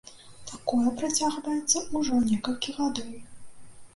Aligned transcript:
Такое 0.51 0.93
працягваецца 1.01 1.77
ўжо 1.99 2.15
некалькі 2.31 2.75
гадоў. 2.81 3.13